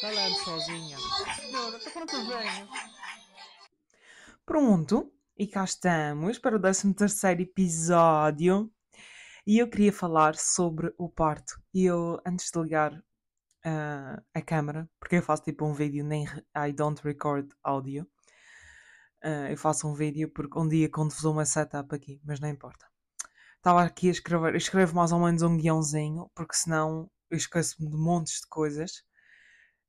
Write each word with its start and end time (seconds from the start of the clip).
Falando 0.00 0.34
sozinha. 0.44 0.96
Para 1.92 2.06
quando 2.06 2.28
venho? 2.28 2.68
Pronto, 4.46 5.12
e 5.36 5.44
cá 5.44 5.64
estamos 5.64 6.38
para 6.38 6.56
o 6.56 6.60
13 6.60 6.94
terceiro 6.94 7.42
episódio. 7.42 8.70
E 9.44 9.58
eu 9.58 9.68
queria 9.68 9.92
falar 9.92 10.36
sobre 10.36 10.94
o 10.96 11.08
parto. 11.08 11.60
E 11.74 11.84
eu, 11.84 12.20
antes 12.24 12.48
de 12.48 12.60
ligar 12.60 12.92
uh, 12.92 14.22
a 14.32 14.40
câmera, 14.40 14.88
porque 15.00 15.16
eu 15.16 15.22
faço 15.22 15.42
tipo 15.42 15.66
um 15.66 15.72
vídeo, 15.72 16.04
nem 16.04 16.26
I 16.56 16.72
don't 16.72 17.02
record 17.02 17.50
audio. 17.64 18.06
Uh, 19.24 19.50
eu 19.50 19.56
faço 19.56 19.88
um 19.88 19.94
vídeo 19.94 20.30
porque 20.32 20.56
um 20.56 20.68
dia 20.68 20.88
conto-vos 20.88 21.24
uma 21.24 21.44
setup 21.44 21.92
aqui, 21.92 22.20
mas 22.24 22.38
não 22.38 22.48
importa. 22.48 22.86
Estava 23.56 23.82
aqui 23.82 24.06
a 24.06 24.12
escrever, 24.12 24.52
eu 24.52 24.58
escrevo 24.58 24.94
mais 24.94 25.10
ou 25.10 25.18
menos 25.18 25.42
um 25.42 25.56
guiãozinho, 25.56 26.30
porque 26.36 26.54
senão 26.54 27.10
eu 27.28 27.36
esqueço-me 27.36 27.90
de 27.90 27.96
montes 27.96 28.42
de 28.42 28.46
coisas 28.46 29.07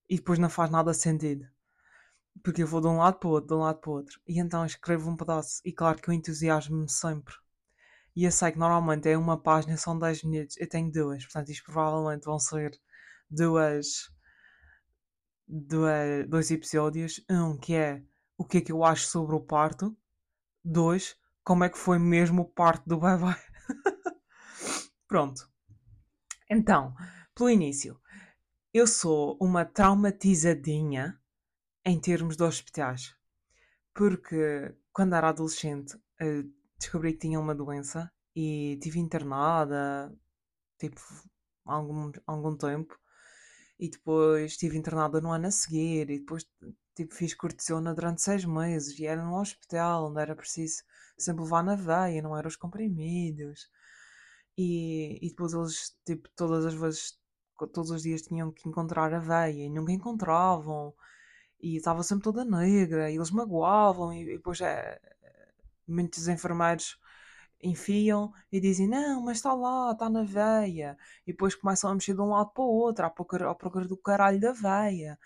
e 0.09 0.15
depois 0.15 0.39
não 0.39 0.49
faz 0.49 0.71
nada 0.71 0.93
sentido. 0.93 1.47
Porque 2.43 2.63
eu 2.63 2.67
vou 2.67 2.81
de 2.81 2.87
um 2.87 2.97
lado 2.97 3.19
para 3.19 3.27
o 3.29 3.31
outro, 3.31 3.47
de 3.47 3.53
um 3.53 3.59
lado 3.59 3.79
para 3.79 3.89
o 3.91 3.93
outro. 3.93 4.19
E 4.27 4.39
então 4.39 4.65
escrevo 4.65 5.09
um 5.09 5.15
pedaço. 5.15 5.61
E 5.63 5.71
claro 5.71 6.01
que 6.01 6.09
eu 6.09 6.13
entusiasmo-me 6.13 6.89
sempre. 6.89 7.35
E 8.15 8.23
eu 8.23 8.31
sei 8.31 8.51
que 8.51 8.57
normalmente 8.57 9.07
é 9.07 9.17
uma 9.17 9.41
página, 9.41 9.77
são 9.77 9.97
10 9.97 10.23
minutos. 10.23 10.57
Eu 10.57 10.67
tenho 10.67 10.91
duas. 10.91 11.23
Portanto, 11.23 11.49
isto 11.49 11.63
provavelmente 11.65 12.25
vão 12.25 12.39
ser 12.39 12.71
duas, 13.29 14.09
duas, 15.47 16.27
dois 16.27 16.49
episódios. 16.49 17.23
Um 17.29 17.57
que 17.57 17.75
é 17.75 18.03
o 18.37 18.45
que 18.45 18.59
é 18.59 18.61
que 18.61 18.71
eu 18.71 18.83
acho 18.83 19.07
sobre 19.07 19.35
o 19.35 19.41
parto. 19.41 19.95
Dois, 20.63 21.17
como 21.43 21.63
é 21.63 21.69
que 21.69 21.77
foi 21.77 21.99
mesmo 21.99 22.41
o 22.43 22.45
parto 22.45 22.87
do 22.87 22.99
bebê. 22.99 23.35
Pronto. 25.07 25.49
Então, 26.49 26.95
pelo 27.35 27.49
início, 27.49 27.99
eu 28.73 28.87
sou 28.87 29.37
uma 29.41 29.65
traumatizadinha 29.65 31.19
em 31.85 31.99
termos 31.99 32.37
de 32.37 32.43
hospitais. 32.43 33.15
Porque 33.93 34.75
quando 34.93 35.15
era 35.15 35.29
adolescente 35.29 35.97
eh, 36.19 36.43
descobri 36.77 37.13
que 37.13 37.19
tinha 37.19 37.39
uma 37.39 37.55
doença 37.55 38.11
e 38.35 38.77
tive 38.81 38.99
internada 38.99 40.13
tipo 40.79 41.01
algum, 41.65 42.11
algum 42.27 42.55
tempo 42.57 42.97
e 43.79 43.89
depois 43.89 44.51
estive 44.53 44.77
internada 44.77 45.21
no 45.21 45.31
ano 45.31 45.47
a 45.47 45.51
seguir 45.51 46.09
e 46.09 46.19
depois 46.19 46.47
tipo, 46.95 47.15
fiz 47.15 47.33
cortisona 47.33 47.93
durante 47.95 48.21
seis 48.21 48.45
meses 48.45 48.99
e 48.99 49.05
era 49.05 49.23
num 49.23 49.35
hospital 49.35 50.09
onde 50.09 50.21
era 50.21 50.35
preciso 50.35 50.83
sempre 51.17 51.43
levar 51.43 51.63
na 51.63 51.75
veia, 51.75 52.21
não 52.21 52.37
eram 52.37 52.47
os 52.47 52.55
comprimidos. 52.55 53.69
E, 54.57 55.19
e 55.25 55.29
depois 55.29 55.53
eles, 55.53 55.97
tipo, 56.05 56.29
todas 56.35 56.65
as 56.65 56.73
vezes, 56.73 57.18
todos 57.67 57.91
os 57.91 58.03
dias 58.03 58.21
tinham 58.21 58.51
que 58.51 58.67
encontrar 58.67 59.13
a 59.13 59.19
veia 59.19 59.65
e 59.65 59.69
nunca 59.69 59.91
encontravam. 59.91 60.93
E 61.61 61.75
estava 61.77 62.03
sempre 62.03 62.23
toda 62.23 62.45
negra 62.45 63.11
e 63.11 63.15
eles 63.15 63.31
magoavam 63.31 64.13
e, 64.13 64.23
e 64.23 64.37
depois 64.37 64.61
é, 64.61 64.99
muitos 65.87 66.27
enfermeiros 66.27 66.97
enfiam 67.61 68.33
e 68.51 68.59
dizem 68.59 68.87
não, 68.87 69.21
mas 69.21 69.37
está 69.37 69.53
lá, 69.53 69.91
está 69.91 70.09
na 70.09 70.23
veia. 70.23 70.97
E 71.27 71.31
depois 71.31 71.55
começam 71.55 71.89
a 71.89 71.93
mexer 71.93 72.13
de 72.13 72.21
um 72.21 72.29
lado 72.29 72.51
para 72.51 72.63
o 72.63 72.67
outro, 72.67 73.05
à 73.05 73.09
procura, 73.09 73.49
à 73.51 73.55
procura 73.55 73.85
do 73.87 73.97
caralho 73.97 74.39
da 74.39 74.51
veia. 74.53 75.19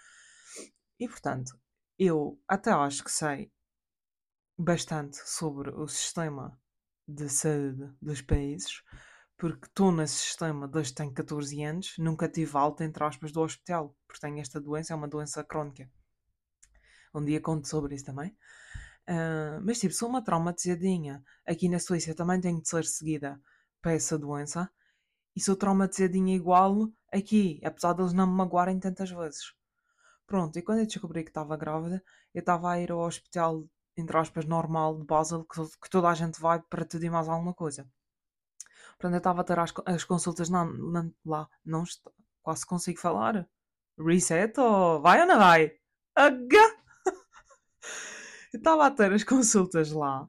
E 1.00 1.08
portanto, 1.08 1.58
eu 1.98 2.40
até 2.48 2.72
acho 2.72 3.04
que 3.04 3.12
sei 3.12 3.52
bastante 4.58 5.18
sobre 5.30 5.70
o 5.72 5.88
sistema 5.88 6.60
de 7.08 7.30
saúde 7.30 7.92
dos 8.02 8.22
países, 8.22 8.82
porque 9.44 9.66
estou 9.66 9.92
nesse 9.92 10.16
sistema 10.16 10.70
desde 10.70 10.94
que 10.94 11.00
tenho 11.00 11.14
14 11.14 11.64
anos, 11.66 11.96
nunca 11.98 12.30
tive 12.30 12.56
alta, 12.56 12.86
entre 12.86 13.04
aspas, 13.04 13.30
do 13.34 13.42
hospital, 13.42 13.94
porque 14.08 14.22
tenho 14.22 14.40
esta 14.40 14.58
doença, 14.62 14.94
é 14.94 14.96
uma 14.96 15.06
doença 15.06 15.44
crónica. 15.44 15.92
Um 17.14 17.26
dia 17.26 17.42
conto 17.42 17.68
sobre 17.68 17.94
isso 17.94 18.06
também. 18.06 18.30
Uh, 19.06 19.60
mas 19.62 19.82
tipo, 19.82 19.94
sou 19.94 20.08
uma 20.08 20.24
traumatizadinha. 20.24 21.22
Aqui 21.46 21.68
na 21.68 21.78
Suíça 21.78 22.16
também 22.16 22.40
tenho 22.40 22.62
de 22.62 22.70
ser 22.70 22.86
seguida 22.86 23.38
para 23.82 23.92
essa 23.92 24.18
doença. 24.18 24.72
E 25.36 25.42
sou 25.42 25.58
traumatizadinha 25.58 26.34
igual 26.34 26.90
aqui, 27.12 27.60
apesar 27.66 27.92
de 27.92 28.02
eles 28.02 28.14
não 28.14 28.26
me 28.26 28.34
magoarem 28.38 28.80
tantas 28.80 29.12
vezes. 29.12 29.54
Pronto, 30.26 30.58
e 30.58 30.62
quando 30.62 30.80
eu 30.80 30.86
descobri 30.86 31.22
que 31.22 31.32
estava 31.32 31.58
grávida, 31.58 32.02
eu 32.34 32.40
estava 32.40 32.72
a 32.72 32.80
ir 32.80 32.94
ao 32.94 33.00
hospital, 33.00 33.66
entre 33.98 34.16
aspas, 34.18 34.46
normal 34.46 34.98
de 35.00 35.06
Basel, 35.06 35.44
que, 35.44 35.62
que 35.82 35.90
toda 35.90 36.08
a 36.08 36.14
gente 36.14 36.40
vai 36.40 36.62
para 36.62 36.86
tudo 36.86 37.04
e 37.04 37.10
mais 37.10 37.28
alguma 37.28 37.54
coisa. 37.54 37.86
Portanto, 39.04 39.16
eu 39.16 39.18
estava 39.18 39.42
a 39.42 39.44
ter 39.44 39.60
as, 39.60 39.74
as 39.86 40.04
consultas 40.06 40.50
não, 40.50 40.66
não, 40.72 41.14
lá, 41.26 41.50
não 41.66 41.84
quase 42.42 42.66
consigo 42.66 42.98
falar. 42.98 43.46
Reset 44.00 44.58
ou 44.58 45.02
vai 45.02 45.20
ou 45.20 45.28
não 45.28 45.38
vai? 45.38 45.74
Aga! 46.16 46.78
eu 48.54 48.60
estava 48.60 48.86
a 48.88 48.92
ter 48.92 49.12
as 49.12 49.26
consultas 49.26 49.92
lá 49.92 50.26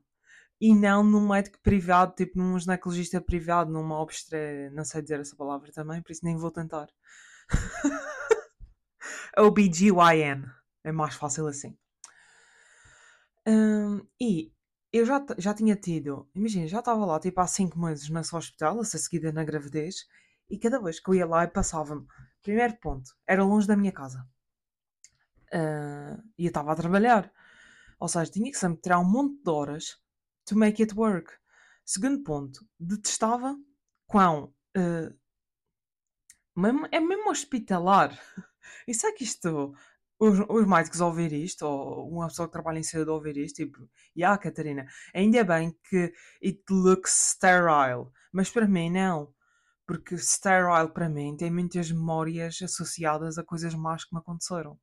e 0.60 0.74
não 0.74 1.04
num 1.04 1.28
médico 1.28 1.60
privado, 1.62 2.16
tipo 2.16 2.36
num 2.36 2.58
ginecologista 2.58 3.20
privado, 3.20 3.70
numa 3.70 4.00
obstre... 4.00 4.70
não 4.70 4.84
sei 4.84 5.02
dizer 5.02 5.20
essa 5.20 5.36
palavra 5.36 5.70
também, 5.70 6.02
por 6.02 6.10
isso 6.10 6.24
nem 6.24 6.36
vou 6.36 6.50
tentar. 6.50 6.88
OBGYN. 9.38 10.50
É 10.82 10.90
mais 10.90 11.14
fácil 11.14 11.46
assim. 11.46 11.78
Um, 13.46 14.04
e 14.20 14.52
eu 14.94 15.04
já, 15.04 15.24
já 15.38 15.52
tinha 15.52 15.74
tido, 15.74 16.30
imagina, 16.32 16.68
já 16.68 16.78
estava 16.78 17.04
lá 17.04 17.18
tipo 17.18 17.40
há 17.40 17.46
5 17.48 17.76
meses 17.76 18.08
nesse 18.08 18.34
hospital, 18.34 18.78
a 18.78 18.84
ser 18.84 18.98
seguida 18.98 19.32
na 19.32 19.42
gravidez, 19.42 20.06
e 20.48 20.56
cada 20.56 20.80
vez 20.80 21.00
que 21.00 21.10
eu 21.10 21.14
ia 21.16 21.26
lá 21.26 21.44
passava-me, 21.48 22.06
primeiro 22.40 22.76
ponto, 22.76 23.10
era 23.26 23.42
longe 23.42 23.66
da 23.66 23.76
minha 23.76 23.90
casa. 23.90 24.24
Uh, 25.52 26.22
e 26.38 26.44
eu 26.44 26.48
estava 26.48 26.72
a 26.72 26.76
trabalhar. 26.76 27.32
Ou 27.98 28.06
seja, 28.06 28.30
tinha 28.30 28.50
que 28.52 28.56
sempre 28.56 28.82
tirar 28.82 29.00
um 29.00 29.04
monte 29.04 29.42
de 29.42 29.50
horas 29.50 30.00
to 30.44 30.56
make 30.56 30.80
it 30.80 30.94
work. 30.94 31.32
Segundo 31.84 32.22
ponto, 32.22 32.64
detestava 32.78 33.56
quão. 34.06 34.54
Uh, 34.76 35.12
é 36.92 37.00
mesmo 37.00 37.30
hospitalar. 37.30 38.16
E 38.88 38.94
será 38.94 39.14
que 39.14 39.24
isto. 39.24 39.74
Os, 40.24 40.38
os 40.48 40.66
médicos 40.66 41.02
ouvir 41.02 41.32
isto, 41.32 41.66
ou 41.66 42.08
uma 42.08 42.28
pessoa 42.28 42.48
que 42.48 42.52
trabalha 42.52 42.78
em 42.78 42.82
saúde 42.82 43.10
ouvir 43.10 43.36
isto, 43.36 43.56
tipo, 43.56 43.86
yeah, 44.16 44.38
Catarina, 44.38 44.86
ainda 45.14 45.44
bem 45.44 45.76
que 45.90 46.14
it 46.42 46.62
looks 46.70 47.12
sterile, 47.12 48.06
mas 48.32 48.48
para 48.48 48.66
mim 48.66 48.90
não, 48.90 49.34
porque 49.86 50.16
sterile 50.16 50.88
para 50.88 51.10
mim 51.10 51.36
tem 51.36 51.50
muitas 51.50 51.90
memórias 51.90 52.58
associadas 52.62 53.36
a 53.36 53.44
coisas 53.44 53.74
más 53.74 54.04
que 54.04 54.14
me 54.14 54.20
aconteceram. 54.20 54.78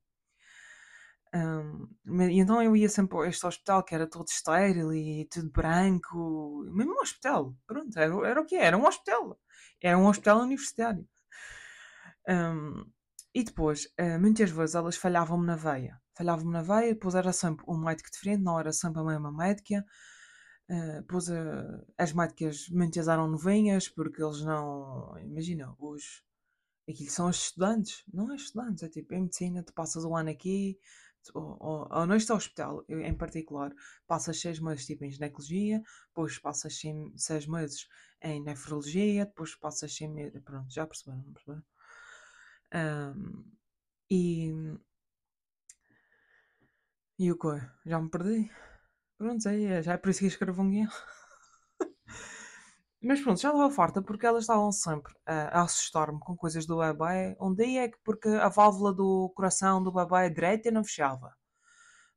Um, 1.33 1.87
então 2.29 2.61
eu 2.61 2.75
ia 2.75 2.89
sempre 2.89 3.17
a 3.19 3.29
este 3.29 3.47
hospital 3.47 3.83
que 3.83 3.95
era 3.95 4.05
todo 4.07 4.27
estéril 4.27 4.93
e 4.93 5.25
tudo 5.31 5.49
branco, 5.49 6.63
mesmo 6.71 6.93
um 6.93 7.01
hospital, 7.01 7.55
pronto, 7.65 7.97
era, 7.97 8.27
era 8.27 8.41
o 8.41 8.45
que 8.45 8.55
era, 8.55 8.77
um 8.77 8.85
hospital, 8.85 9.39
era 9.81 9.97
um 9.97 10.07
hospital 10.07 10.41
universitário. 10.41 11.07
Um, 12.27 12.85
e 13.33 13.43
depois, 13.43 13.85
uh, 13.99 14.19
muitas 14.19 14.49
vezes 14.49 14.75
elas 14.75 14.97
falhavam-me 14.97 15.45
na 15.45 15.55
veia, 15.55 15.99
falhavam-me 16.17 16.51
na 16.51 16.61
veia, 16.61 16.93
depois 16.93 17.15
era 17.15 17.31
sempre 17.31 17.63
um 17.67 17.77
médico 17.77 18.09
diferente, 18.11 18.43
não 18.43 18.59
era 18.59 18.73
sempre 18.73 19.01
a 19.01 19.05
mesma 19.05 19.31
médica. 19.31 19.85
Uh, 20.69 21.01
uh, 21.01 21.85
as 21.97 22.13
médicas 22.13 22.69
muitas 22.69 23.07
eram 23.07 23.27
novinhas 23.29 23.89
porque 23.89 24.23
eles 24.23 24.41
não. 24.41 25.17
Imagina, 25.19 25.73
os. 25.79 26.23
Aquilo 26.89 27.11
são 27.11 27.29
os 27.29 27.37
estudantes, 27.37 28.03
não 28.13 28.31
é 28.31 28.35
estudantes, 28.35 28.83
é 28.83 28.89
tipo 28.89 29.13
em 29.13 29.21
medicina, 29.21 29.63
tu 29.63 29.73
passas 29.73 30.03
um 30.03 30.15
ano 30.15 30.29
aqui, 30.29 30.77
ou, 31.33 31.57
ou, 31.59 31.87
ou 31.91 32.05
neste 32.07 32.31
hospital 32.33 32.83
em 32.89 33.15
particular, 33.15 33.71
passas 34.07 34.41
seis 34.41 34.59
meses 34.59 34.85
tipo 34.85 35.05
em 35.05 35.11
ginecologia, 35.11 35.81
depois 36.07 36.39
passas 36.39 36.79
seis 37.15 37.47
meses 37.47 37.87
em 38.21 38.43
nefrologia, 38.43 39.25
depois 39.25 39.55
passas 39.55 39.95
seis 39.95 40.11
meses. 40.11 40.41
Pronto, 40.43 40.71
já 40.73 40.85
perceberam, 40.85 41.23
não 41.23 41.33
perceberam? 41.33 41.63
Um, 42.73 43.43
e. 44.09 44.51
E 47.19 47.31
o 47.31 47.37
que? 47.37 47.61
Já 47.85 47.99
me 48.01 48.09
perdi? 48.09 48.51
Pronto, 49.17 49.47
é, 49.47 49.81
já 49.83 49.93
é 49.93 49.97
por 49.97 50.09
isso 50.09 50.21
que 50.21 50.25
escrevo 50.27 50.63
um. 50.63 50.87
Mas 53.03 53.21
pronto, 53.21 53.39
já 53.39 53.49
estava 53.49 53.69
farta 53.71 54.01
porque 54.01 54.25
elas 54.25 54.43
estavam 54.43 54.71
sempre 54.71 55.13
a, 55.25 55.59
a 55.59 55.63
assustar-me 55.63 56.19
com 56.19 56.35
coisas 56.35 56.65
do 56.65 56.79
bebê. 56.79 57.35
Um 57.39 57.53
dia 57.53 57.83
é 57.83 57.87
que 57.89 57.97
porque 58.03 58.27
a 58.29 58.49
válvula 58.49 58.93
do 58.93 59.31
coração 59.35 59.81
do 59.83 59.91
bebê 59.91 60.29
direita 60.29 60.71
não 60.71 60.83
fechava. 60.83 61.35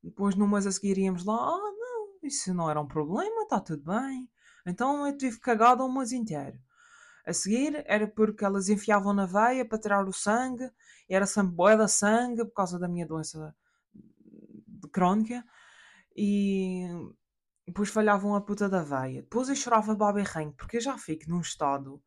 Depois, 0.02 0.34
no 0.36 0.46
mês 0.48 0.66
a 0.66 0.72
seguir, 0.72 0.98
íamos 0.98 1.24
lá: 1.24 1.36
Ah, 1.36 1.72
não, 1.78 2.18
isso 2.22 2.52
não 2.54 2.70
era 2.70 2.80
um 2.80 2.86
problema, 2.86 3.42
está 3.42 3.60
tudo 3.60 3.82
bem. 3.84 4.28
Então 4.66 5.06
eu 5.06 5.16
tive 5.16 5.38
cagado 5.40 5.84
um 5.84 5.92
mês 5.92 6.12
inteiro. 6.12 6.58
A 7.26 7.32
seguir 7.32 7.82
era 7.86 8.06
porque 8.06 8.44
elas 8.44 8.68
enfiavam 8.68 9.14
na 9.14 9.26
veia 9.26 9.64
para 9.64 9.78
tirar 9.78 10.06
o 10.06 10.12
sangue, 10.12 10.70
era 11.08 11.24
boia 11.44 11.76
da 11.76 11.88
sangue 11.88 12.44
por 12.44 12.52
causa 12.52 12.78
da 12.78 12.88
minha 12.88 13.06
doença 13.06 13.54
crónica. 14.92 15.44
E 16.16 16.86
depois 17.66 17.88
falhavam 17.88 18.34
a 18.34 18.40
puta 18.40 18.68
da 18.68 18.82
veia. 18.82 19.22
Depois 19.22 19.48
eu 19.48 19.56
chorava 19.56 19.96
e 20.20 20.22
ranho, 20.22 20.52
porque 20.52 20.76
eu 20.76 20.80
já 20.80 20.98
fico 20.98 21.28
num 21.28 21.40
estado 21.40 22.02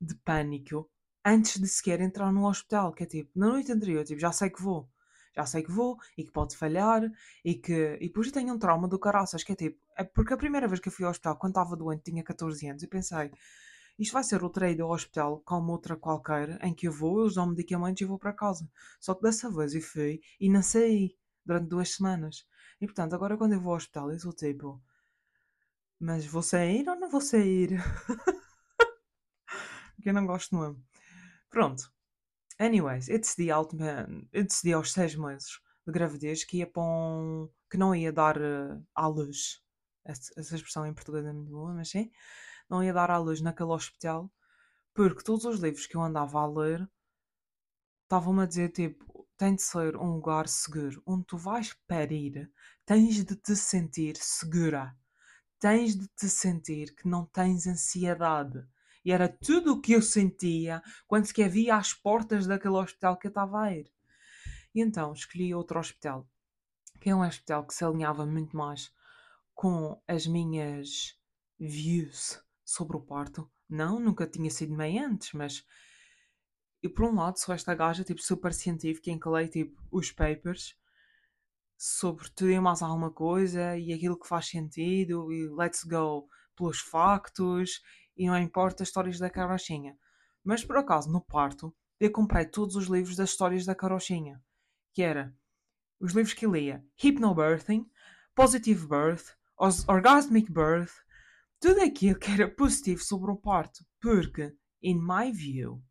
de 0.00 0.14
pânico 0.16 0.90
antes 1.24 1.60
de 1.60 1.66
sequer 1.68 2.00
entrar 2.00 2.32
no 2.32 2.46
hospital, 2.46 2.92
que 2.92 3.04
é 3.04 3.06
tipo, 3.06 3.30
na 3.34 3.48
noite 3.48 3.72
anterior, 3.72 4.04
tipo, 4.04 4.20
já 4.20 4.32
sei 4.32 4.50
que 4.50 4.62
vou. 4.62 4.90
Já 5.36 5.44
sei 5.46 5.62
que 5.64 5.70
vou 5.70 5.98
e 6.16 6.24
que 6.24 6.30
pode 6.30 6.56
falhar 6.56 7.02
e 7.44 7.54
que. 7.56 7.98
E 8.00 8.06
depois 8.06 8.28
eu 8.28 8.32
tenho 8.32 8.54
um 8.54 8.58
trauma 8.58 8.86
do 8.86 8.98
caraças, 8.98 9.42
que 9.42 9.52
é 9.52 9.56
tipo. 9.56 9.80
É 9.96 10.04
porque 10.04 10.32
a 10.32 10.36
primeira 10.36 10.68
vez 10.68 10.80
que 10.80 10.88
eu 10.88 10.92
fui 10.92 11.04
ao 11.04 11.10
hospital, 11.10 11.36
quando 11.36 11.52
estava 11.52 11.76
doente, 11.76 12.04
tinha 12.04 12.22
14 12.22 12.68
anos, 12.68 12.82
e 12.82 12.86
pensei, 12.86 13.32
isto 13.98 14.12
vai 14.12 14.24
ser 14.24 14.42
outra 14.42 14.70
ida 14.70 14.82
ao 14.82 14.90
hospital, 14.90 15.40
como 15.44 15.72
outra 15.72 15.96
qualquer, 15.96 16.58
em 16.64 16.74
que 16.74 16.88
eu 16.88 16.92
vou, 16.92 17.22
eles 17.22 17.34
dão 17.34 17.46
medicamentos 17.46 18.00
e 18.00 18.04
vou 18.04 18.18
para 18.18 18.32
casa. 18.32 18.68
Só 19.00 19.14
que 19.14 19.22
dessa 19.22 19.50
vez 19.50 19.74
eu 19.74 19.82
fui 19.82 20.20
e 20.40 20.50
não 20.50 20.62
saí 20.62 21.16
durante 21.44 21.68
duas 21.68 21.94
semanas. 21.94 22.46
E 22.80 22.86
portanto, 22.86 23.14
agora 23.14 23.36
quando 23.36 23.52
eu 23.52 23.60
vou 23.60 23.72
ao 23.72 23.76
hospital, 23.76 24.10
eu 24.10 24.18
sou 24.18 24.32
tipo. 24.32 24.82
Mas 25.98 26.26
vou 26.26 26.42
sair 26.42 26.88
ou 26.88 26.96
não 26.96 27.08
vou 27.08 27.20
sair? 27.20 27.70
Porque 29.96 30.10
eu 30.10 30.14
não 30.14 30.26
gosto 30.26 30.56
mesmo. 30.56 30.82
Pronto. 31.48 31.92
Anyways, 32.58 33.08
eu 33.08 33.18
decidi, 33.18 33.48
eu 33.48 34.44
decidi 34.44 34.72
aos 34.72 34.92
seis 34.92 35.14
meses 35.14 35.60
de 35.86 35.92
gravidez 35.92 36.44
que 36.44 36.58
ia 36.58 36.66
para 36.66 36.82
um, 36.82 37.48
que 37.70 37.76
não 37.76 37.94
ia 37.94 38.12
dar 38.12 38.38
uh, 38.38 38.84
à 38.94 39.06
luz. 39.06 39.62
Essa, 40.04 40.32
essa 40.36 40.54
expressão 40.56 40.86
em 40.86 40.94
português 40.94 41.24
é 41.24 41.32
muito 41.32 41.50
boa, 41.50 41.72
mas 41.74 41.90
sim. 41.90 42.10
Não 42.68 42.82
ia 42.82 42.92
dar 42.92 43.10
à 43.10 43.18
luz 43.18 43.40
naquele 43.40 43.70
hospital. 43.70 44.30
Porque 44.94 45.24
todos 45.24 45.44
os 45.44 45.60
livros 45.60 45.86
que 45.86 45.96
eu 45.96 46.02
andava 46.02 46.40
a 46.40 46.46
ler 46.46 46.88
estavam-me 48.04 48.42
a 48.42 48.46
dizer 48.46 48.70
tipo, 48.70 49.26
tem 49.36 49.56
de 49.56 49.62
ser 49.62 49.96
um 49.96 50.12
lugar 50.12 50.48
seguro. 50.48 51.02
Onde 51.04 51.24
tu 51.24 51.36
vais 51.36 51.72
parir, 51.86 52.50
tens 52.86 53.24
de 53.24 53.34
te 53.34 53.56
sentir 53.56 54.16
segura. 54.16 54.96
Tens 55.58 55.96
de 55.96 56.06
te 56.08 56.28
sentir 56.28 56.94
que 56.94 57.08
não 57.08 57.26
tens 57.26 57.66
ansiedade. 57.66 58.64
E 59.04 59.12
era 59.12 59.28
tudo 59.28 59.72
o 59.74 59.80
que 59.80 59.92
eu 59.92 60.00
sentia 60.00 60.82
quando 61.06 61.26
sequer 61.26 61.48
via 61.48 61.76
às 61.76 61.92
portas 61.92 62.46
daquele 62.46 62.74
hospital 62.74 63.18
que 63.18 63.26
eu 63.26 63.30
estava 63.30 63.62
a 63.62 63.72
ir. 63.74 63.92
E 64.74 64.80
então 64.80 65.12
escolhi 65.12 65.54
outro 65.54 65.78
hospital, 65.78 66.26
que 67.00 67.10
é 67.10 67.14
um 67.14 67.22
hospital 67.22 67.66
que 67.66 67.74
se 67.74 67.84
alinhava 67.84 68.24
muito 68.24 68.56
mais 68.56 68.92
com 69.54 70.00
as 70.08 70.26
minhas 70.26 71.18
views 71.58 72.42
sobre 72.64 72.96
o 72.96 73.00
parto. 73.00 73.50
Não, 73.68 73.98
nunca 73.98 74.26
tinha 74.26 74.50
sido 74.50 74.74
mãe 74.74 74.98
antes, 74.98 75.32
mas 75.32 75.64
e 76.82 76.88
por 76.88 77.06
um 77.06 77.14
lado 77.14 77.38
sou 77.38 77.54
esta 77.54 77.74
gaja 77.74 78.04
tipo 78.04 78.22
super 78.22 78.52
científica 78.52 79.10
em 79.10 79.18
que 79.18 79.28
leio 79.28 79.48
tipo 79.48 79.82
os 79.90 80.12
papers 80.12 80.76
sobre 81.78 82.28
tudo 82.30 82.50
e 82.50 82.60
mais 82.60 82.82
alguma 82.82 83.10
coisa 83.10 83.76
e 83.78 83.92
aquilo 83.92 84.18
que 84.18 84.28
faz 84.28 84.48
sentido 84.48 85.32
e 85.32 85.48
let's 85.48 85.82
go 85.84 86.28
pelos 86.54 86.80
factos 86.80 87.80
e 88.16 88.26
não 88.26 88.38
importa 88.38 88.82
as 88.82 88.90
histórias 88.90 89.18
da 89.18 89.30
carochinha. 89.30 89.96
Mas 90.42 90.64
por 90.64 90.76
acaso 90.76 91.10
no 91.10 91.22
parto 91.22 91.74
eu 91.98 92.12
comprei 92.12 92.44
todos 92.44 92.76
os 92.76 92.86
livros 92.86 93.16
das 93.16 93.30
histórias 93.30 93.64
da 93.64 93.74
carochinha, 93.74 94.42
que 94.92 95.02
era 95.02 95.34
os 95.98 96.12
livros 96.12 96.34
que 96.34 96.46
lia 96.46 96.84
Hypnobirthing, 97.02 97.88
Positive 98.34 98.86
Birth, 98.86 99.28
Orgasmic 99.88 100.52
Birth, 100.52 100.92
tudo 101.60 101.80
aquilo 101.82 102.18
que 102.18 102.30
era 102.30 102.48
positivo 102.48 103.02
sobre 103.02 103.30
o 103.30 103.36
parto, 103.36 103.84
porque, 104.00 104.54
in 104.82 105.00
my 105.00 105.32
view, 105.32 105.82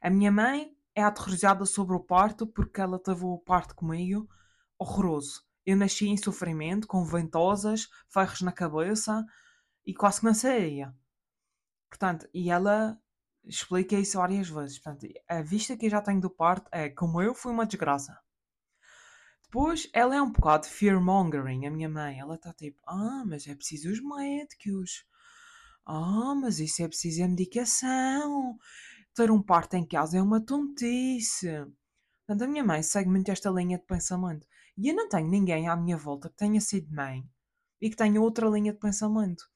a 0.00 0.10
minha 0.10 0.30
mãe 0.30 0.70
é 0.94 1.02
aterrorizada 1.02 1.64
sobre 1.64 1.94
o 1.94 2.00
parto 2.00 2.46
porque 2.46 2.80
ela 2.80 2.98
teve 2.98 3.24
o 3.24 3.38
parto 3.38 3.74
comigo 3.74 4.28
horroroso. 4.78 5.42
Eu 5.66 5.76
nasci 5.76 6.08
em 6.08 6.16
sofrimento, 6.16 6.86
com 6.86 7.04
ventosas, 7.04 7.88
ferros 8.08 8.40
na 8.42 8.52
cabeça 8.52 9.24
e 9.84 9.92
quase 9.92 10.20
que 10.20 10.26
não 10.26 10.34
saía. 10.34 10.94
Portanto, 11.90 12.28
e 12.32 12.50
ela 12.50 12.98
explica 13.44 13.96
isso 13.96 14.18
várias 14.18 14.48
vezes. 14.48 14.78
Portanto, 14.78 15.06
a 15.28 15.42
vista 15.42 15.76
que 15.76 15.86
eu 15.86 15.90
já 15.90 16.00
tenho 16.00 16.20
do 16.20 16.30
parto 16.30 16.68
é 16.72 16.88
como 16.88 17.20
eu 17.20 17.34
fui 17.34 17.52
uma 17.52 17.66
desgraça. 17.66 18.18
Depois, 19.50 19.88
ela 19.94 20.14
é 20.14 20.20
um 20.20 20.30
bocado 20.30 20.66
fear-mongering, 20.66 21.66
a 21.66 21.70
minha 21.70 21.88
mãe. 21.88 22.18
Ela 22.18 22.34
está 22.34 22.52
tipo, 22.52 22.78
ah, 22.86 23.24
mas 23.26 23.46
é 23.46 23.54
preciso 23.54 23.90
os 23.90 23.98
médicos. 23.98 25.06
Ah, 25.86 26.34
mas 26.34 26.58
isso 26.58 26.82
é 26.82 26.88
preciso 26.88 27.24
a 27.24 27.28
medicação. 27.28 28.58
Ter 29.14 29.30
um 29.30 29.42
parto 29.42 29.74
em 29.74 29.86
casa 29.86 30.18
é 30.18 30.22
uma 30.22 30.44
tontice. 30.44 31.48
Portanto, 32.26 32.42
a 32.42 32.46
minha 32.46 32.62
mãe 32.62 32.82
segue 32.82 33.08
muito 33.08 33.30
esta 33.30 33.48
linha 33.48 33.78
de 33.78 33.86
pensamento. 33.86 34.46
E 34.76 34.90
eu 34.90 34.94
não 34.94 35.08
tenho 35.08 35.26
ninguém 35.30 35.66
à 35.66 35.74
minha 35.74 35.96
volta 35.96 36.28
que 36.28 36.36
tenha 36.36 36.60
sido 36.60 36.94
mãe 36.94 37.26
e 37.80 37.88
que 37.88 37.96
tenha 37.96 38.20
outra 38.20 38.46
linha 38.48 38.74
de 38.74 38.78
pensamento. 38.78 39.50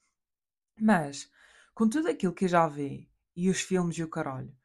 Mas, 0.81 1.31
com 1.75 1.87
tudo 1.87 2.09
aquilo 2.09 2.33
que 2.33 2.47
eu 2.47 2.49
já 2.49 2.67
vi, 2.67 3.11
e 3.37 3.51
os 3.51 3.61
filmes 3.61 3.99
e 3.99 4.03
o 4.03 4.09
caralho, 4.09 4.57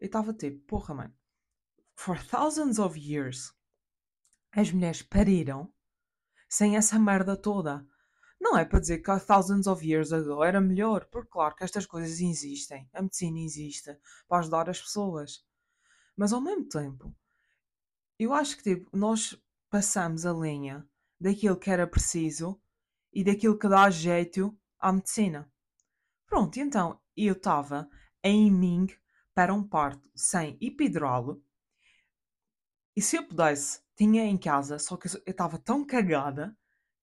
eu 0.00 0.06
estava 0.06 0.34
tipo, 0.34 0.58
porra, 0.66 0.94
mano, 0.94 1.14
for 1.94 2.20
thousands 2.26 2.80
of 2.80 2.98
years, 2.98 3.54
as 4.54 4.70
mulheres 4.70 5.02
pariram 5.02 5.72
sem 6.48 6.76
essa 6.76 6.98
merda 6.98 7.36
toda. 7.36 7.86
Não 8.40 8.56
é 8.56 8.64
para 8.64 8.80
dizer 8.80 8.98
que 8.98 9.10
há 9.10 9.18
thousands 9.18 9.66
of 9.66 9.86
years 9.86 10.12
ago 10.12 10.44
era 10.44 10.60
melhor, 10.60 11.06
porque 11.06 11.30
claro 11.30 11.54
que 11.54 11.64
estas 11.64 11.86
coisas 11.86 12.20
existem, 12.20 12.88
a 12.92 13.02
medicina 13.02 13.38
existe 13.40 13.96
para 14.28 14.38
ajudar 14.38 14.68
as 14.68 14.80
pessoas. 14.80 15.44
Mas 16.16 16.32
ao 16.32 16.40
mesmo 16.40 16.68
tempo, 16.68 17.14
eu 18.18 18.32
acho 18.32 18.56
que 18.56 18.62
tipo, 18.62 18.96
nós 18.96 19.36
passamos 19.70 20.24
a 20.26 20.32
linha 20.32 20.86
daquilo 21.20 21.58
que 21.58 21.70
era 21.70 21.86
preciso 21.86 22.60
e 23.12 23.24
daquilo 23.24 23.58
que 23.58 23.68
dá 23.68 23.88
jeito 23.90 24.56
à 24.78 24.92
medicina. 24.92 25.50
Pronto, 26.26 26.58
então 26.58 27.00
eu 27.16 27.32
estava 27.32 27.88
em 28.22 28.50
mim 28.50 28.86
para 29.34 29.52
um 29.52 29.66
parto 29.66 30.08
sem 30.14 30.56
epidural 30.60 31.40
e 32.96 33.02
se 33.02 33.16
eu 33.16 33.26
pudesse, 33.26 33.80
tinha 33.96 34.24
em 34.24 34.36
casa, 34.36 34.78
só 34.78 34.96
que 34.96 35.08
eu 35.08 35.22
estava 35.26 35.58
tão 35.58 35.84
cagada 35.84 36.56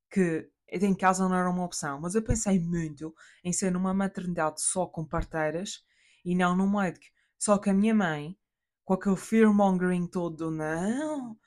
que 0.09 0.49
em 0.69 0.95
casa 0.95 1.27
não 1.27 1.35
era 1.35 1.49
uma 1.49 1.65
opção, 1.65 1.99
mas 1.99 2.15
eu 2.15 2.23
pensei 2.23 2.59
muito 2.59 3.13
em 3.43 3.51
ser 3.51 3.71
numa 3.71 3.93
maternidade 3.93 4.61
só 4.61 4.85
com 4.85 5.05
parteiras 5.05 5.83
e 6.23 6.35
não 6.35 6.55
num 6.55 6.69
médico. 6.69 7.05
Só 7.37 7.57
que 7.57 7.69
a 7.69 7.73
minha 7.73 7.93
mãe, 7.93 8.37
com 8.85 8.93
aquele 8.93 9.17
fear-mongering 9.17 10.07
todo, 10.07 10.51
não, 10.51 11.37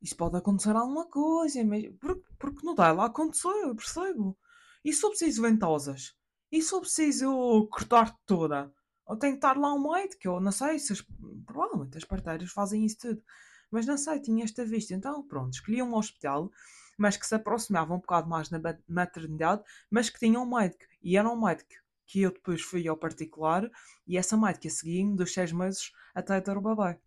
isso 0.00 0.16
pode 0.16 0.36
acontecer 0.36 0.74
alguma 0.74 1.08
coisa, 1.08 1.60
porque, 2.00 2.22
porque 2.38 2.66
não 2.66 2.74
dá, 2.74 2.92
lá 2.92 3.06
aconteceu, 3.06 3.50
eu 3.50 3.74
percebo. 3.74 4.38
E 4.84 4.92
se 4.92 5.04
eu 5.04 5.10
preciso 5.10 5.42
ventosas? 5.42 6.14
E 6.50 6.62
se 6.62 6.72
eu 6.72 6.80
preciso 6.80 7.68
cortar 7.70 8.16
toda? 8.24 8.72
Ou 9.06 9.16
tem 9.16 9.32
que 9.32 9.38
estar 9.38 9.56
lá 9.56 9.72
um 9.74 9.92
médico, 9.92 10.28
eu 10.28 10.40
não 10.40 10.52
sei, 10.52 10.78
se 10.78 10.92
as, 10.92 11.04
provavelmente 11.46 11.96
as 11.96 12.04
parteiras 12.04 12.50
fazem 12.50 12.84
isso 12.84 12.98
tudo. 13.00 13.22
Mas 13.70 13.86
não 13.86 13.96
sei, 13.96 14.20
tinha 14.20 14.44
esta 14.44 14.64
vista. 14.64 14.94
Então, 14.94 15.22
pronto, 15.26 15.52
escolhi 15.54 15.82
um 15.82 15.94
hospital, 15.94 16.50
mas 16.96 17.16
que 17.16 17.26
se 17.26 17.34
aproximava 17.34 17.94
um 17.94 17.98
bocado 17.98 18.28
mais 18.28 18.48
da 18.48 18.58
maternidade, 18.88 19.62
mas 19.90 20.10
que 20.10 20.18
tinha 20.18 20.40
um 20.40 20.46
médico. 20.46 20.84
E 21.02 21.16
era 21.16 21.28
um 21.28 21.40
médico 21.40 21.70
que 22.06 22.22
eu 22.22 22.32
depois 22.32 22.62
fui 22.62 22.88
ao 22.88 22.96
particular, 22.96 23.70
e 24.06 24.16
essa 24.16 24.36
médica 24.36 24.70
seguia-me 24.70 25.16
dos 25.16 25.32
seis 25.32 25.52
meses 25.52 25.92
até 26.14 26.40
ter 26.40 26.56
o 26.56 26.62
bebê. 26.62 26.98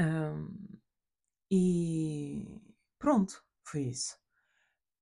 Um, 0.00 0.78
e 1.50 2.60
pronto, 2.98 3.42
foi 3.62 3.82
isso. 3.82 4.18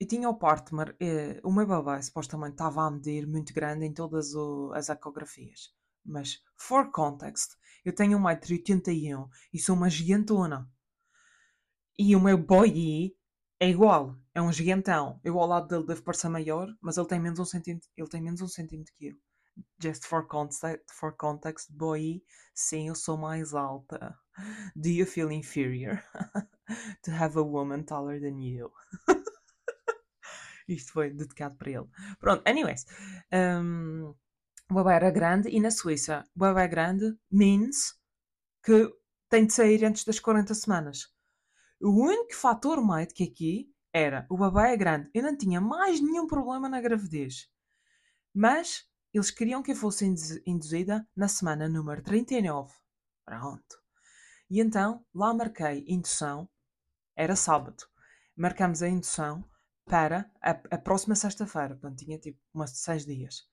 E 0.01 0.07
tinha 0.07 0.29
o 0.29 0.35
partner, 0.35 0.97
eh, 1.01 1.41
o 1.43 1.53
meu 1.53 1.67
bebê 1.67 2.03
supostamente 2.03 2.55
estava 2.55 2.83
a 2.87 2.91
medir 2.91 3.27
muito 3.27 3.55
grande 3.55 3.87
em 3.87 3.93
todas 3.95 4.35
o, 4.35 4.73
as 4.75 4.89
ecografias. 4.89 5.73
Mas, 6.05 6.43
for 6.57 6.91
context, 6.91 7.57
eu 7.85 7.95
tenho 7.95 8.19
1,81m 8.19 9.29
e 9.53 9.59
sou 9.59 9.77
uma 9.77 9.91
gigantona. 9.91 10.69
E 11.99 12.17
o 12.17 12.21
meu 12.21 12.37
boy 12.39 13.15
é 13.61 13.69
igual, 13.69 14.17
é 14.35 14.43
um 14.43 14.53
gigantão. 14.53 15.21
Eu 15.23 15.39
ao 15.39 15.47
lado 15.47 15.69
dele 15.69 15.87
devo 15.87 16.03
parecer 16.03 16.29
maior, 16.29 16.69
mas 16.81 16.97
ele 16.97 17.07
tem 17.07 17.21
menos 17.21 17.39
um 17.39 17.45
centímetro, 17.45 17.89
ele 17.97 18.09
tem 18.09 18.21
menos 18.21 18.41
um 18.41 18.49
centímetro 18.49 18.93
que 18.95 19.07
eu. 19.09 19.17
Just 19.81 20.05
for 20.07 20.27
context, 20.27 20.85
for 20.93 21.17
context, 21.17 21.71
boy, 21.71 22.21
sim, 22.53 22.89
eu 22.89 22.95
sou 22.97 23.17
mais 23.17 23.55
alta. 23.55 24.19
Do 24.75 24.89
you 24.89 25.07
feel 25.07 25.31
inferior 25.31 26.03
to 27.05 27.13
have 27.13 27.39
a 27.39 27.43
woman 27.43 27.85
taller 27.85 28.21
than 28.21 28.41
you? 28.41 28.73
Isto 30.67 30.93
foi 30.93 31.11
dedicado 31.11 31.57
para 31.57 31.71
ele. 31.71 31.87
Pronto, 32.19 32.43
anyways. 32.47 32.85
Um, 33.33 34.15
bebê 34.73 34.93
era 34.95 35.11
grande 35.11 35.49
e 35.49 35.61
na 35.61 35.71
Suíça 35.71 36.25
bebê 36.35 36.67
grande 36.69 37.17
means 37.31 37.95
que 38.63 38.91
tem 39.29 39.47
de 39.47 39.53
sair 39.53 39.85
antes 39.85 40.05
das 40.05 40.19
40 40.19 40.55
semanas. 40.55 41.09
O 41.81 41.91
único 41.91 42.35
fator 42.35 42.85
médico 42.85 43.23
aqui 43.23 43.71
era 43.93 44.27
o 44.31 44.39
bebê 44.39 44.73
é 44.73 44.77
grande. 44.77 45.11
Eu 45.13 45.23
não 45.23 45.37
tinha 45.37 45.61
mais 45.61 46.01
nenhum 46.01 46.27
problema 46.27 46.69
na 46.69 46.81
gravidez. 46.81 47.49
Mas 48.33 48.89
eles 49.13 49.31
queriam 49.31 49.63
que 49.63 49.73
eu 49.73 49.77
fosse 49.77 50.05
induzida 50.47 51.07
na 51.15 51.29
semana 51.29 51.69
número 51.69 52.03
39. 52.03 52.75
Pronto. 53.25 53.79
E 54.51 54.61
então 54.61 55.05
lá 55.15 55.33
marquei 55.33 55.85
indução. 55.87 56.49
Era 57.17 57.37
sábado. 57.37 57.85
Marcamos 58.37 58.83
a 58.83 58.89
indução 58.89 59.45
para 59.85 60.31
a, 60.43 60.51
a 60.51 60.79
próxima 60.79 61.15
sexta-feira. 61.15 61.77
Portanto, 61.77 61.99
tinha 61.99 62.19
tipo 62.19 62.41
umas 62.53 62.71
seis 62.79 63.07
dias. 63.07 63.47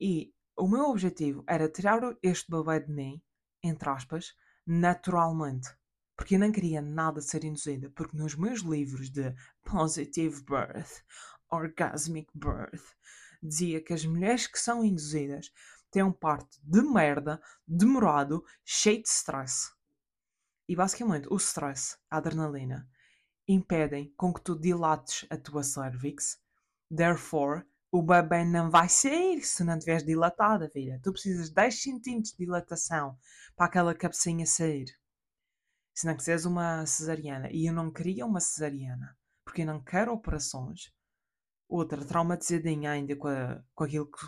E 0.00 0.34
o 0.56 0.68
meu 0.68 0.90
objetivo 0.90 1.44
era 1.46 1.68
tirar 1.68 2.00
este 2.22 2.50
bebê 2.50 2.80
de 2.80 2.92
mim, 2.92 3.22
entre 3.62 3.88
aspas, 3.88 4.34
naturalmente. 4.66 5.68
Porque 6.16 6.36
eu 6.36 6.38
não 6.38 6.50
queria 6.50 6.80
nada 6.80 7.20
ser 7.20 7.44
induzida. 7.44 7.90
Porque 7.90 8.16
nos 8.16 8.34
meus 8.34 8.60
livros 8.60 9.10
de 9.10 9.34
Positive 9.64 10.42
Birth, 10.44 11.02
Orgasmic 11.50 12.30
Birth, 12.34 12.94
dizia 13.42 13.82
que 13.82 13.92
as 13.92 14.04
mulheres 14.04 14.46
que 14.46 14.58
são 14.58 14.84
induzidas 14.84 15.52
têm 15.90 16.02
um 16.02 16.12
parto 16.12 16.58
de 16.62 16.82
merda, 16.82 17.40
demorado, 17.66 18.44
cheio 18.64 19.02
de 19.02 19.08
stress. 19.08 19.70
E 20.68 20.74
basicamente 20.74 21.28
o 21.30 21.36
stress, 21.36 21.96
a 22.10 22.16
adrenalina, 22.16 22.88
impedem 23.46 24.12
com 24.16 24.32
que 24.32 24.40
tu 24.40 24.58
dilates 24.58 25.26
a 25.30 25.36
tua 25.36 25.62
cervix. 25.62 26.40
Therefore, 26.90 27.64
o 27.90 28.02
bebê 28.02 28.44
não 28.44 28.70
vai 28.70 28.88
sair 28.88 29.42
se 29.42 29.62
não 29.64 29.78
tiveres 29.78 30.04
dilatada, 30.04 30.68
filha. 30.68 31.00
Tu 31.02 31.12
precisas 31.12 31.48
de 31.48 31.54
10 31.54 31.82
centímetros 31.82 32.32
de 32.32 32.38
dilatação 32.38 33.18
para 33.54 33.66
aquela 33.66 33.94
cabecinha 33.94 34.46
sair. 34.46 34.98
Se 35.94 36.06
não 36.06 36.16
quiseres 36.16 36.44
uma 36.44 36.84
cesariana. 36.84 37.48
E 37.50 37.66
eu 37.66 37.72
não 37.72 37.90
queria 37.90 38.26
uma 38.26 38.40
cesariana. 38.40 39.16
Porque 39.44 39.62
eu 39.62 39.66
não 39.66 39.82
quero 39.82 40.12
operações. 40.12 40.92
Outra, 41.68 42.04
traumatizadinha 42.04 42.90
ainda 42.90 43.16
com, 43.16 43.28
a, 43.28 43.62
com 43.74 43.84
aquilo 43.84 44.10
que, 44.10 44.26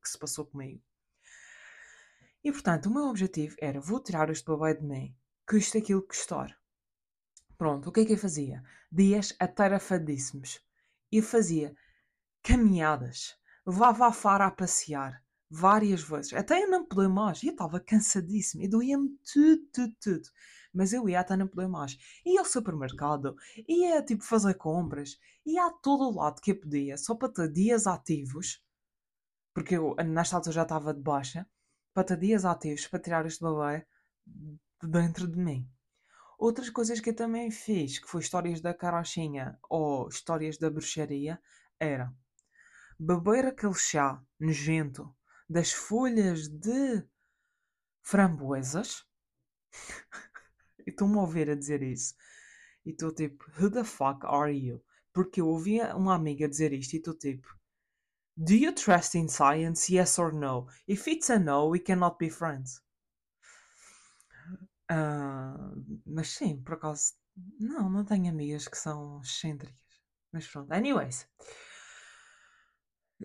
que, 0.00 0.08
se 0.08 0.18
passou 0.18 0.46
comigo. 0.46 0.82
E 2.44 2.50
portanto, 2.50 2.86
o 2.86 2.94
meu 2.94 3.04
objetivo 3.04 3.56
era: 3.60 3.80
vou 3.80 4.02
tirar 4.02 4.30
este 4.30 4.46
bebê 4.46 4.74
de 4.74 4.84
mim, 4.84 5.16
custe 5.46 5.78
aquilo 5.78 6.02
que 6.02 6.08
custar. 6.08 6.56
Pronto, 7.58 7.88
o 7.90 7.92
que 7.92 8.00
é 8.00 8.04
que 8.04 8.14
eu 8.14 8.18
fazia? 8.18 8.62
Dias 8.90 9.34
atarefadíssimos. 9.38 10.60
Eu 11.10 11.22
fazia 11.22 11.76
caminhadas, 12.42 13.36
levava 13.66 14.06
a 14.06 14.12
Fara 14.12 14.46
a 14.46 14.50
passear 14.50 15.22
várias 15.48 16.02
vezes, 16.02 16.32
até 16.32 16.62
eu 16.62 16.70
não 16.70 16.84
poder 16.84 17.08
mais. 17.08 17.42
Eu 17.42 17.50
estava 17.52 17.78
cansadíssimo 17.78 18.62
e 18.62 18.68
doía-me 18.68 19.10
tudo, 19.32 19.62
tudo, 19.72 19.94
tudo. 20.00 20.28
Mas 20.72 20.92
eu 20.92 21.06
ia 21.08 21.20
até 21.20 21.36
não 21.36 21.46
poder 21.46 21.68
mais. 21.68 21.98
Ia 22.24 22.40
ao 22.40 22.46
supermercado, 22.46 23.36
ia 23.68 24.02
tipo 24.02 24.24
fazer 24.24 24.54
compras, 24.54 25.18
ia 25.44 25.66
a 25.66 25.70
todo 25.70 26.04
o 26.04 26.14
lado 26.16 26.40
que 26.40 26.52
eu 26.52 26.60
podia, 26.60 26.96
só 26.96 27.14
para 27.14 27.28
ter 27.28 27.52
dias 27.52 27.86
ativos, 27.86 28.64
porque 29.54 29.76
eu 29.76 29.94
nesta 29.96 30.36
altura 30.36 30.54
já 30.54 30.62
estava 30.62 30.94
de 30.94 31.00
baixa, 31.00 31.46
para 31.92 32.04
ter 32.04 32.18
dias 32.18 32.44
ativos 32.44 32.86
para 32.86 33.00
tirar 33.00 33.26
este 33.26 33.44
bebê 33.44 33.86
de 34.26 34.88
dentro 34.88 35.28
de 35.28 35.38
mim. 35.38 35.68
Outras 36.38 36.70
coisas 36.70 36.98
que 36.98 37.10
eu 37.10 37.14
também 37.14 37.50
fiz, 37.50 37.98
que 37.98 38.08
foi 38.08 38.20
histórias 38.20 38.60
da 38.60 38.74
carochinha 38.74 39.58
ou 39.68 40.08
histórias 40.08 40.58
da 40.58 40.70
bruxaria, 40.70 41.40
era 41.78 42.12
beber 42.98 43.46
aquele 43.46 43.74
chá 43.74 44.22
nojento 44.38 45.14
das 45.48 45.72
folhas 45.72 46.48
de 46.48 47.04
framboesas. 48.02 49.06
e 50.86 50.90
estou-me 50.90 51.16
a 51.16 51.20
ouvir 51.20 51.50
a 51.50 51.54
dizer 51.54 51.82
isso. 51.82 52.14
E 52.84 52.90
estou 52.90 53.14
tipo, 53.14 53.44
who 53.58 53.70
the 53.70 53.84
fuck 53.84 54.24
are 54.24 54.52
you? 54.52 54.82
Porque 55.12 55.40
eu 55.40 55.48
ouvia 55.48 55.94
uma 55.94 56.14
amiga 56.14 56.48
dizer 56.48 56.72
isto 56.72 56.94
e 56.94 56.96
estou 56.96 57.14
tipo, 57.14 57.48
do 58.36 58.54
you 58.54 58.72
trust 58.72 59.14
in 59.14 59.28
science? 59.28 59.92
Yes 59.92 60.18
or 60.18 60.32
no? 60.32 60.66
If 60.88 61.06
it's 61.06 61.30
a 61.30 61.38
no, 61.38 61.68
we 61.68 61.78
cannot 61.78 62.16
be 62.18 62.30
friends. 62.30 62.82
Uh, 64.90 66.02
mas 66.06 66.30
sim, 66.30 66.62
por 66.62 66.74
acaso, 66.74 67.14
não, 67.58 67.88
não 67.88 68.04
tenho 68.04 68.30
amigas 68.30 68.66
que 68.66 68.76
são 68.76 69.20
excêntricas. 69.20 69.76
Mas 70.32 70.46
pronto, 70.46 70.72
anyways 70.72 71.28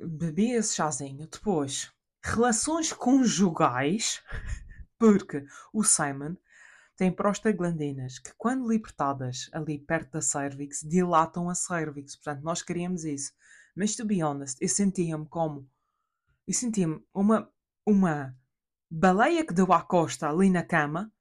bebi 0.01 0.51
esse 0.51 0.75
chazinho. 0.75 1.27
Depois, 1.27 1.91
relações 2.23 2.91
conjugais, 2.93 4.21
porque 4.97 5.45
o 5.73 5.83
Simon 5.83 6.35
tem 6.95 7.11
prostaglandinas 7.11 8.17
que, 8.19 8.33
quando 8.37 8.67
libertadas 8.67 9.49
ali 9.53 9.77
perto 9.77 10.13
da 10.13 10.21
cervix, 10.21 10.81
dilatam 10.81 11.49
a 11.49 11.55
cervix. 11.55 12.15
Portanto, 12.15 12.43
nós 12.43 12.61
queríamos 12.61 13.05
isso. 13.05 13.31
Mas, 13.75 13.95
to 13.95 14.05
be 14.05 14.23
honest, 14.23 14.57
eu 14.59 14.67
sentia-me 14.67 15.27
como. 15.27 15.69
Eu 16.47 16.53
sentia-me 16.53 17.03
uma, 17.13 17.51
uma 17.85 18.35
baleia 18.89 19.45
que 19.45 19.53
deu 19.53 19.71
à 19.71 19.81
costa 19.81 20.27
ali 20.27 20.49
na 20.49 20.63
cama 20.63 21.11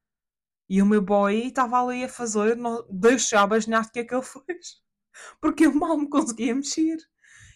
e 0.69 0.81
o 0.81 0.87
meu 0.87 1.03
boy 1.03 1.47
estava 1.47 1.83
ali 1.83 2.05
a 2.05 2.09
fazer. 2.09 2.57
Baixar 2.91 3.45
o 3.47 3.91
que 3.93 4.01
é 4.01 4.05
que 4.05 4.15
ele 4.15 4.23
fez. 4.23 4.83
Porque 5.41 5.67
eu 5.67 5.75
mal 5.75 5.99
me 5.99 6.09
conseguia 6.09 6.55
mexer. 6.55 6.97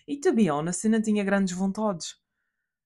E 0.07 0.19
to 0.19 0.33
be 0.33 0.51
honest, 0.51 0.85
eu 0.85 0.91
não 0.91 1.03
tinha 1.03 1.25
grandes 1.25 1.55
vontades. 1.55 2.21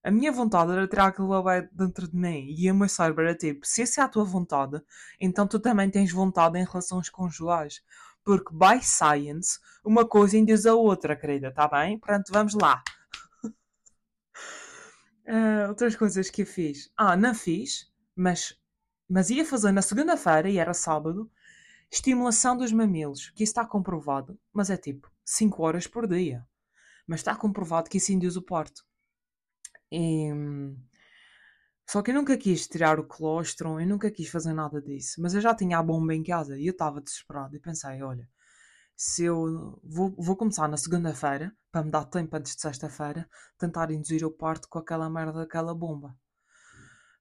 A 0.05 0.11
minha 0.11 0.31
vontade 0.31 0.71
era 0.71 0.87
tirar 0.87 1.07
aquele 1.07 1.27
bebê 1.29 1.67
dentro 1.71 2.07
de 2.07 2.15
mim. 2.15 2.53
E 2.55 2.69
o 2.69 2.75
meu 2.75 2.87
cérebro 2.87 3.23
era 3.23 3.35
tipo: 3.35 3.65
se 3.65 3.81
essa 3.81 4.01
é 4.01 4.03
a 4.03 4.07
tua 4.07 4.23
vontade, 4.23 4.79
então 5.19 5.47
tu 5.47 5.59
também 5.59 5.89
tens 5.89 6.11
vontade 6.11 6.59
em 6.59 6.63
relações 6.63 7.09
conjugais. 7.09 7.81
Porque, 8.23 8.53
by 8.53 8.83
science, 8.83 9.59
uma 9.83 10.07
coisa 10.07 10.37
induz 10.37 10.65
a 10.67 10.75
outra, 10.75 11.15
querida, 11.15 11.51
tá 11.51 11.67
bem? 11.67 11.97
Portanto, 11.99 12.31
vamos 12.31 12.53
lá. 12.53 12.83
uh, 15.27 15.69
outras 15.69 15.95
coisas 15.95 16.29
que 16.29 16.43
eu 16.43 16.45
fiz. 16.45 16.91
Ah, 16.95 17.17
não 17.17 17.33
fiz, 17.33 17.91
mas, 18.15 18.55
mas 19.09 19.29
ia 19.31 19.45
fazer 19.45 19.71
na 19.71 19.81
segunda-feira, 19.81 20.49
e 20.49 20.57
era 20.57 20.73
sábado, 20.73 21.31
estimulação 21.91 22.57
dos 22.57 22.71
mamilos, 22.71 23.29
que 23.31 23.43
isso 23.43 23.51
está 23.51 23.65
comprovado, 23.65 24.39
mas 24.53 24.69
é 24.69 24.77
tipo 24.77 25.11
5 25.23 25.63
horas 25.63 25.87
por 25.87 26.07
dia 26.07 26.45
mas 27.07 27.19
está 27.19 27.35
comprovado 27.35 27.89
que 27.89 27.97
isso 27.97 28.11
induz 28.11 28.35
o 28.35 28.41
parto. 28.41 28.83
E... 29.91 30.31
Só 31.87 32.01
que 32.01 32.11
eu 32.11 32.15
nunca 32.15 32.37
quis 32.37 32.67
tirar 32.67 32.99
o 32.99 33.05
colostrum, 33.05 33.79
eu 33.79 33.87
nunca 33.87 34.09
quis 34.09 34.27
fazer 34.29 34.53
nada 34.53 34.81
disso. 34.81 35.21
Mas 35.21 35.35
eu 35.35 35.41
já 35.41 35.53
tinha 35.55 35.77
a 35.77 35.83
bomba 35.83 36.15
em 36.15 36.23
casa 36.23 36.57
e 36.57 36.65
eu 36.67 36.71
estava 36.71 37.01
desesperado. 37.01 37.55
E 37.55 37.59
pensei: 37.59 38.01
olha, 38.01 38.27
se 38.95 39.25
eu 39.25 39.79
vou, 39.83 40.15
vou 40.17 40.35
começar 40.35 40.67
na 40.67 40.77
segunda-feira, 40.77 41.55
para 41.71 41.83
me 41.83 41.91
dar 41.91 42.05
tempo 42.05 42.35
antes 42.35 42.55
de 42.55 42.61
sexta-feira, 42.61 43.29
tentar 43.57 43.91
induzir 43.91 44.25
o 44.25 44.31
parto 44.31 44.67
com 44.69 44.79
aquela 44.79 45.09
merda 45.09 45.39
daquela 45.39 45.75
bomba. 45.75 46.17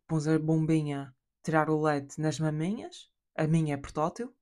Pôs 0.07 0.27
a 0.29 0.39
bombinha, 0.39 1.15
tirar 1.43 1.69
o 1.71 1.83
leite 1.83 2.21
nas 2.21 2.39
maminhas. 2.41 3.11
A 3.37 3.47
minha 3.47 3.75
é 3.75 3.77
portátil. 3.77 4.35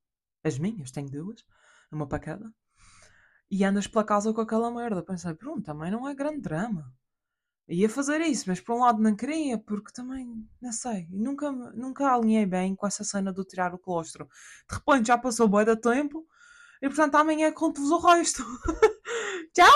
As 0.45 0.59
minhas, 0.59 0.91
tenho 0.91 1.11
duas. 1.11 1.45
Uma 1.91 2.07
para 2.07 2.19
cada 2.21 2.53
e 3.53 3.65
andas 3.65 3.87
pela 3.87 4.03
casa 4.03 4.33
com 4.33 4.41
aquela 4.41 4.71
merda. 4.71 5.03
Pensei, 5.03 5.35
pronto, 5.35 5.63
também 5.63 5.91
não 5.91 6.09
é 6.09 6.15
grande 6.15 6.41
drama. 6.41 6.91
Ia 7.69 7.87
fazer 7.87 8.23
isso, 8.23 8.45
mas 8.49 8.61
por 8.63 8.75
um 8.75 8.81
lado 8.81 9.03
não 9.03 9.15
queria, 9.15 9.59
porque 9.59 9.93
também, 9.93 10.49
não 10.61 10.73
sei, 10.73 11.07
nunca, 11.11 11.53
nunca 11.53 12.11
alinhei 12.11 12.47
bem 12.47 12.75
com 12.75 12.87
essa 12.87 13.05
cena 13.05 13.31
do 13.31 13.45
tirar 13.45 13.75
o 13.75 13.79
colostro. 13.79 14.27
De 14.67 14.75
repente 14.75 15.09
já 15.09 15.19
passou 15.19 15.47
boi 15.47 15.67
de 15.67 15.77
tempo 15.77 16.27
e 16.81 16.89
portanto 16.89 17.15
amanhã 17.17 17.53
conto-vos 17.53 17.91
o 17.91 17.99
resto. 17.99 18.43
Tchau! 19.53 19.69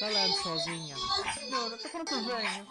Falando 0.00 0.32
sozinha. 0.32 0.96
Senhora, 1.34 1.76
para 1.76 2.04
quando 2.06 2.26
venho? 2.26 2.66